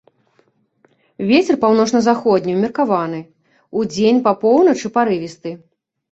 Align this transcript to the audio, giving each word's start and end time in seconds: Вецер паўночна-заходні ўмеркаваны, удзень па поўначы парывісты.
Вецер 1.31 1.55
паўночна-заходні 1.65 2.55
ўмеркаваны, 2.57 3.19
удзень 3.81 4.23
па 4.29 4.33
поўначы 4.45 4.91
парывісты. 4.97 5.53